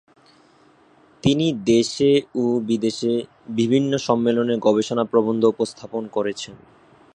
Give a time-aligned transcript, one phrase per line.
[1.23, 2.11] তিনি দেশে
[2.35, 3.13] ও বিদেশে
[3.49, 6.55] বিভিন্ন সম্মেলনে গবেষণা প্রবন্ধ উপস্থাপন করেছেন।